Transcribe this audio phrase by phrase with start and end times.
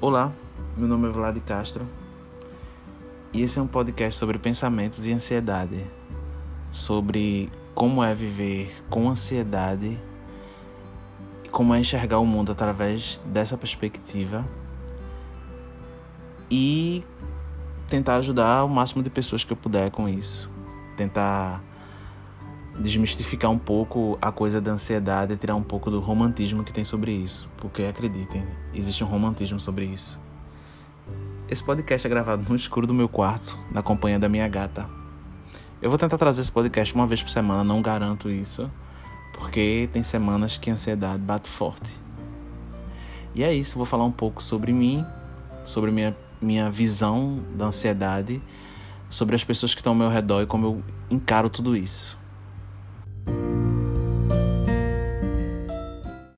[0.00, 0.32] Olá,
[0.76, 1.84] meu nome é Vlad Castro
[3.32, 5.84] e esse é um podcast sobre pensamentos e ansiedade,
[6.70, 9.98] sobre como é viver com ansiedade
[11.42, 14.46] e como é enxergar o mundo através dessa perspectiva
[16.48, 17.04] e
[17.88, 20.48] tentar ajudar o máximo de pessoas que eu puder com isso,
[20.96, 21.60] tentar
[22.78, 26.84] desmistificar um pouco a coisa da ansiedade e tirar um pouco do romantismo que tem
[26.84, 27.48] sobre isso.
[27.56, 30.20] Porque acreditem, existe um romantismo sobre isso.
[31.50, 34.88] Esse podcast é gravado no escuro do meu quarto, na companhia da minha gata.
[35.80, 38.70] Eu vou tentar trazer esse podcast uma vez por semana, não garanto isso,
[39.32, 41.98] porque tem semanas que a ansiedade bate forte.
[43.34, 45.06] E é isso, vou falar um pouco sobre mim,
[45.64, 48.42] sobre minha, minha visão da ansiedade,
[49.08, 52.18] sobre as pessoas que estão ao meu redor e como eu encaro tudo isso.